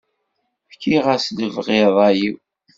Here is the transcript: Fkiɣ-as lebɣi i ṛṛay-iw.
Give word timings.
Fkiɣ-as 0.73 1.25
lebɣi 1.37 1.77
i 1.85 1.87
ṛṛay-iw. 1.91 2.35